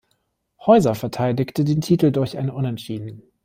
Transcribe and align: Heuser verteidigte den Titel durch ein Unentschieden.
Heuser 0.65 0.95
verteidigte 0.95 1.63
den 1.63 1.79
Titel 1.81 2.09
durch 2.11 2.35
ein 2.35 2.49
Unentschieden. 2.49 3.21